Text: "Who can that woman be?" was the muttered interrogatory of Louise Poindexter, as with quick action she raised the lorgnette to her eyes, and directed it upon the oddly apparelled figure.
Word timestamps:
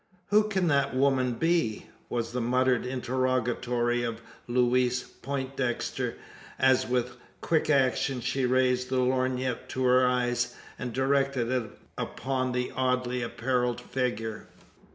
"Who 0.29 0.45
can 0.49 0.67
that 0.69 0.95
woman 0.95 1.33
be?" 1.33 1.85
was 2.09 2.31
the 2.31 2.41
muttered 2.41 2.87
interrogatory 2.87 4.01
of 4.01 4.19
Louise 4.47 5.03
Poindexter, 5.03 6.15
as 6.57 6.87
with 6.89 7.17
quick 7.41 7.69
action 7.69 8.19
she 8.19 8.43
raised 8.43 8.89
the 8.89 8.97
lorgnette 8.99 9.69
to 9.69 9.83
her 9.83 10.07
eyes, 10.07 10.55
and 10.79 10.91
directed 10.91 11.51
it 11.51 11.69
upon 11.99 12.51
the 12.51 12.71
oddly 12.75 13.21
apparelled 13.21 13.79
figure. 13.79 14.47